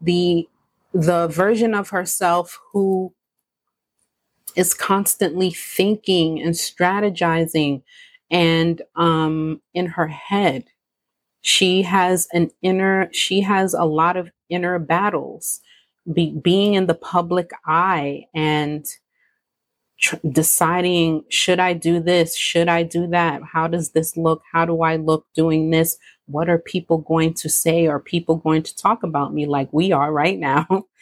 the 0.00 0.48
the 0.92 1.28
version 1.28 1.74
of 1.74 1.90
herself 1.90 2.60
who 2.72 3.12
is 4.56 4.74
constantly 4.74 5.50
thinking 5.50 6.40
and 6.42 6.54
strategizing 6.54 7.82
and 8.30 8.82
um, 8.96 9.60
in 9.74 9.86
her 9.86 10.08
head. 10.08 10.64
She 11.42 11.82
has 11.82 12.28
an 12.32 12.50
inner 12.62 13.08
she 13.12 13.40
has 13.40 13.74
a 13.74 13.84
lot 13.84 14.16
of 14.16 14.30
inner 14.50 14.78
battles 14.78 15.60
Be, 16.12 16.32
being 16.32 16.74
in 16.74 16.86
the 16.86 16.94
public 16.94 17.50
eye 17.66 18.26
and 18.34 18.84
tr- 20.00 20.16
deciding 20.30 21.24
should 21.28 21.60
i 21.60 21.72
do 21.72 22.00
this 22.00 22.36
should 22.36 22.68
i 22.68 22.82
do 22.82 23.06
that 23.06 23.42
how 23.52 23.66
does 23.66 23.90
this 23.90 24.16
look 24.16 24.42
how 24.52 24.64
do 24.64 24.82
i 24.82 24.96
look 24.96 25.26
doing 25.34 25.70
this 25.70 25.98
what 26.30 26.48
are 26.48 26.58
people 26.58 26.98
going 26.98 27.34
to 27.34 27.48
say? 27.48 27.86
Are 27.86 28.00
people 28.00 28.36
going 28.36 28.62
to 28.62 28.76
talk 28.76 29.02
about 29.02 29.34
me 29.34 29.46
like 29.46 29.68
we 29.72 29.92
are 29.92 30.12
right 30.12 30.38
now? 30.38 30.66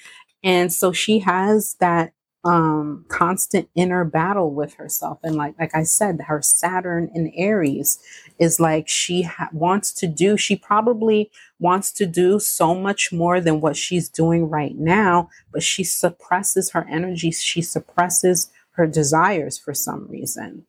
And 0.45 0.73
so 0.73 0.93
she 0.93 1.19
has 1.19 1.75
that 1.81 2.13
um, 2.45 3.05
constant 3.09 3.69
inner 3.75 4.05
battle 4.05 4.55
with 4.55 4.75
herself. 4.75 5.19
And 5.25 5.35
like, 5.35 5.57
like 5.59 5.75
I 5.75 5.83
said, 5.83 6.21
her 6.29 6.41
Saturn 6.43 7.11
in 7.13 7.33
Aries 7.35 7.99
is 8.39 8.61
like 8.61 8.87
she 8.87 9.23
ha- 9.23 9.49
wants 9.53 9.93
to 9.95 10.07
do, 10.07 10.37
she 10.37 10.55
probably 10.55 11.33
wants 11.59 11.91
to 11.95 12.07
do 12.07 12.39
so 12.39 12.73
much 12.73 13.13
more 13.13 13.41
than 13.41 13.61
what 13.61 13.77
she's 13.77 14.09
doing 14.09 14.49
right 14.49 14.77
now, 14.77 15.29
but 15.53 15.65
she 15.65 15.83
suppresses 15.83 16.71
her 16.71 16.87
energy. 16.89 17.33
She 17.33 17.61
suppresses 17.61 18.49
her 18.79 18.87
desires 18.87 19.59
for 19.59 19.75
some 19.75 20.07
reason. 20.09 20.65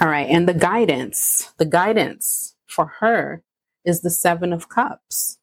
All 0.00 0.08
right. 0.08 0.28
And 0.28 0.46
the 0.46 0.54
guidance, 0.54 1.52
the 1.56 1.64
guidance 1.64 2.54
for 2.66 2.92
her 3.00 3.42
is 3.84 4.02
the 4.02 4.10
Seven 4.10 4.52
of 4.52 4.68
Cups. 4.68 5.38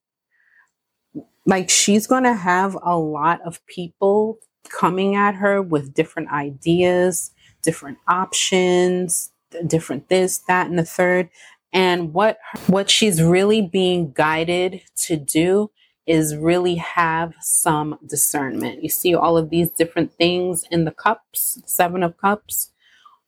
Like 1.45 1.69
she's 1.69 2.05
going 2.05 2.23
to 2.23 2.35
have 2.35 2.77
a 2.83 2.97
lot 2.97 3.41
of 3.41 3.65
people 3.65 4.37
coming 4.69 5.15
at 5.15 5.35
her 5.35 5.61
with 5.61 5.95
different 5.95 6.29
ideas, 6.31 7.31
different 7.63 7.97
options, 8.07 9.31
different 9.65 10.09
this, 10.09 10.37
that, 10.47 10.67
and 10.67 10.77
the 10.77 10.85
third. 10.85 11.29
And 11.73 12.13
what 12.13 12.37
what 12.67 12.89
she's 12.89 13.21
really 13.23 13.61
being 13.61 14.11
guided 14.11 14.81
to 15.07 15.17
do 15.17 15.71
is 16.09 16.35
really 16.35 16.73
have 16.75 17.35
some 17.39 17.99
discernment. 18.07 18.81
You 18.81 18.89
see 18.89 19.13
all 19.13 19.37
of 19.37 19.51
these 19.51 19.69
different 19.69 20.11
things 20.13 20.65
in 20.71 20.85
the 20.85 20.91
cups, 20.91 21.61
seven 21.67 22.01
of 22.01 22.17
cups. 22.17 22.71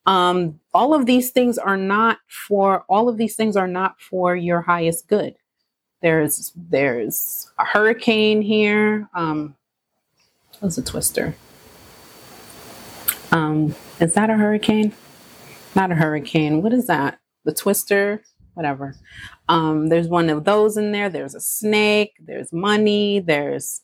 Um, 0.07 0.59
all 0.73 0.95
of 0.95 1.05
these 1.05 1.29
things 1.29 1.59
are 1.59 1.77
not 1.77 2.17
for 2.27 2.83
all 2.89 3.07
of 3.07 3.17
these 3.17 3.35
things 3.35 3.55
are 3.55 3.67
not 3.67 4.01
for 4.01 4.35
your 4.35 4.61
highest 4.61 5.07
good. 5.07 5.35
There's 6.01 6.51
there's 6.55 7.51
a 7.59 7.65
hurricane 7.65 8.41
here. 8.41 9.07
Um 9.13 9.55
what's 10.59 10.79
a 10.79 10.81
twister. 10.83 11.35
Um 13.31 13.75
is 13.99 14.15
that 14.15 14.31
a 14.31 14.33
hurricane? 14.33 14.93
Not 15.75 15.91
a 15.91 15.95
hurricane. 15.95 16.63
What 16.63 16.73
is 16.73 16.87
that? 16.87 17.19
The 17.45 17.53
twister 17.53 18.23
whatever. 18.53 18.95
Um 19.49 19.89
there's 19.89 20.07
one 20.07 20.29
of 20.29 20.43
those 20.43 20.77
in 20.77 20.91
there. 20.91 21.09
There's 21.09 21.35
a 21.35 21.41
snake. 21.41 22.13
There's 22.19 22.51
money. 22.51 23.19
There's 23.19 23.81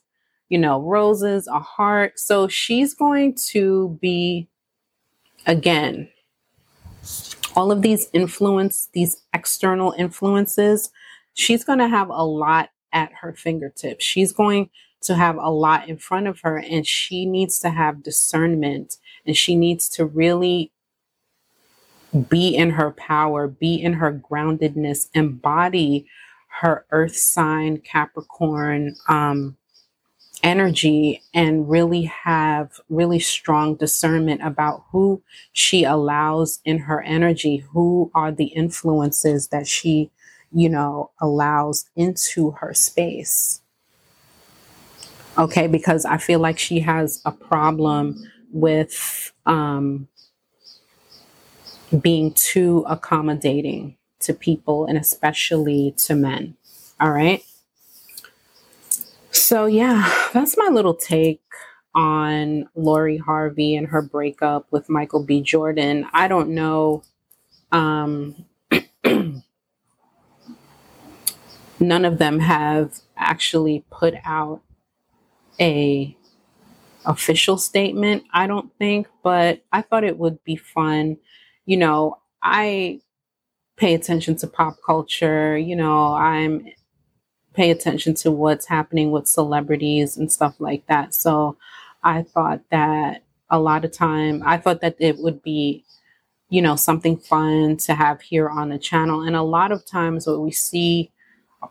you 0.48 0.58
know 0.58 0.80
roses 0.80 1.46
a 1.46 1.60
heart. 1.60 2.18
So 2.18 2.48
she's 2.48 2.94
going 2.94 3.36
to 3.50 3.98
be 4.00 4.48
again, 5.46 6.08
all 7.56 7.72
of 7.72 7.82
these 7.82 8.08
influence, 8.12 8.88
these 8.92 9.22
external 9.34 9.94
influences, 9.98 10.90
she's 11.34 11.64
going 11.64 11.78
to 11.78 11.88
have 11.88 12.08
a 12.10 12.24
lot 12.24 12.70
at 12.92 13.12
her 13.12 13.32
fingertips. 13.32 14.04
She's 14.04 14.32
going 14.32 14.70
to 15.02 15.14
have 15.14 15.36
a 15.36 15.50
lot 15.50 15.88
in 15.88 15.96
front 15.96 16.26
of 16.26 16.40
her 16.40 16.58
and 16.58 16.86
she 16.86 17.24
needs 17.24 17.58
to 17.60 17.70
have 17.70 18.02
discernment 18.02 18.96
and 19.26 19.36
she 19.36 19.54
needs 19.54 19.88
to 19.90 20.04
really 20.04 20.72
be 22.28 22.54
in 22.56 22.70
her 22.70 22.90
power, 22.92 23.48
be 23.48 23.74
in 23.74 23.94
her 23.94 24.12
groundedness, 24.12 25.08
embody 25.14 26.06
her 26.60 26.84
earth 26.90 27.16
sign 27.16 27.78
Capricorn 27.78 28.96
um, 29.08 29.56
energy, 30.42 31.22
and 31.34 31.68
really 31.68 32.04
have 32.04 32.80
really 32.88 33.18
strong 33.18 33.74
discernment 33.74 34.40
about 34.42 34.84
who 34.90 35.22
she 35.52 35.84
allows 35.84 36.60
in 36.64 36.78
her 36.78 37.02
energy, 37.02 37.58
who 37.58 38.10
are 38.14 38.32
the 38.32 38.46
influences 38.46 39.48
that 39.48 39.66
she, 39.66 40.10
you 40.52 40.68
know, 40.68 41.10
allows 41.20 41.88
into 41.94 42.52
her 42.52 42.72
space. 42.72 43.60
Okay, 45.36 45.68
because 45.68 46.04
I 46.04 46.16
feel 46.16 46.40
like 46.40 46.58
she 46.58 46.80
has 46.80 47.22
a 47.24 47.30
problem 47.30 48.28
with 48.50 49.32
um, 49.46 50.08
being 52.02 52.32
too 52.32 52.84
accommodating 52.88 53.96
to 54.20 54.34
people 54.34 54.86
and 54.86 54.98
especially 54.98 55.94
to 55.98 56.14
men. 56.14 56.56
All 57.00 57.12
right. 57.12 57.42
So, 59.30 59.66
yeah, 59.66 60.12
that's 60.32 60.56
my 60.56 60.68
little 60.68 60.94
take 60.94 61.42
on 61.94 62.68
Lori 62.74 63.18
Harvey 63.18 63.76
and 63.76 63.88
her 63.88 64.02
breakup 64.02 64.66
with 64.70 64.88
Michael 64.88 65.22
B. 65.24 65.40
Jordan. 65.42 66.06
I 66.12 66.28
don't 66.28 66.50
know. 66.50 67.02
Um, 67.72 68.46
none 71.80 72.04
of 72.04 72.18
them 72.18 72.40
have 72.40 72.94
actually 73.16 73.84
put 73.90 74.14
out 74.24 74.60
a 75.60 76.16
official 77.06 77.58
statement, 77.58 78.24
I 78.32 78.46
don't 78.46 78.70
think, 78.78 79.08
but 79.22 79.62
I 79.72 79.82
thought 79.82 80.04
it 80.04 80.18
would 80.18 80.42
be 80.44 80.56
fun. 80.56 81.18
You 81.68 81.76
know, 81.76 82.16
I 82.42 83.02
pay 83.76 83.94
attention 83.94 84.36
to 84.38 84.46
pop 84.46 84.76
culture, 84.86 85.58
you 85.58 85.76
know, 85.76 86.14
I'm 86.14 86.68
pay 87.54 87.70
attention 87.70 88.14
to 88.14 88.30
what's 88.30 88.66
happening 88.66 89.10
with 89.10 89.28
celebrities 89.28 90.16
and 90.16 90.32
stuff 90.32 90.56
like 90.60 90.86
that. 90.86 91.14
So 91.14 91.58
I 92.02 92.22
thought 92.22 92.62
that 92.70 93.24
a 93.50 93.60
lot 93.60 93.84
of 93.84 93.92
time 93.92 94.42
I 94.46 94.58
thought 94.58 94.80
that 94.80 94.96
it 94.98 95.18
would 95.18 95.42
be 95.42 95.84
you 96.50 96.62
know 96.62 96.76
something 96.76 97.18
fun 97.18 97.76
to 97.78 97.94
have 97.94 98.22
here 98.22 98.48
on 98.48 98.70
the 98.70 98.78
channel 98.78 99.22
and 99.22 99.36
a 99.36 99.42
lot 99.42 99.72
of 99.72 99.84
times 99.84 100.26
what 100.26 100.40
we 100.40 100.52
see 100.52 101.10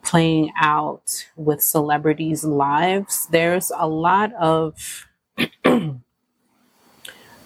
playing 0.04 0.52
out 0.62 1.28
with 1.36 1.62
celebrities 1.62 2.44
lives 2.44 3.28
there's 3.32 3.72
a 3.78 3.88
lot 3.88 4.34
of 4.36 5.08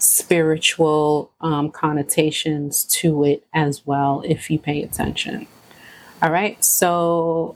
spiritual 0.01 1.31
um, 1.41 1.69
connotations 1.69 2.83
to 2.85 3.23
it 3.23 3.45
as 3.53 3.85
well 3.85 4.23
if 4.25 4.49
you 4.49 4.57
pay 4.59 4.81
attention. 4.81 5.47
All 6.21 6.31
right, 6.31 6.63
so 6.63 7.55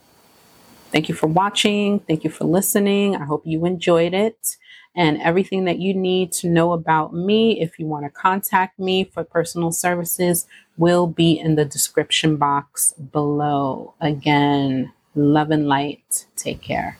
thank 0.91 1.09
you 1.09 1.15
for 1.15 1.27
watching. 1.27 1.99
Thank 1.99 2.23
you 2.23 2.29
for 2.29 2.45
listening. 2.45 3.15
I 3.15 3.25
hope 3.25 3.43
you 3.45 3.65
enjoyed 3.65 4.13
it. 4.13 4.57
And 4.95 5.21
everything 5.21 5.65
that 5.65 5.79
you 5.79 5.93
need 5.93 6.31
to 6.33 6.47
know 6.47 6.71
about 6.71 7.13
me, 7.13 7.59
if 7.59 7.77
you 7.77 7.85
want 7.85 8.05
to 8.05 8.09
contact 8.09 8.79
me 8.79 9.03
for 9.03 9.23
personal 9.25 9.71
services, 9.71 10.47
will 10.77 11.05
be 11.05 11.37
in 11.37 11.55
the 11.55 11.65
description 11.65 12.37
box 12.37 12.93
below. 12.93 13.93
Again, 13.99 14.93
love 15.13 15.51
and 15.51 15.67
light. 15.67 16.27
Take 16.37 16.61
care. 16.61 16.97